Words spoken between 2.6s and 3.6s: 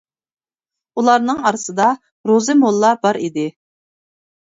موللا بار ئىدى.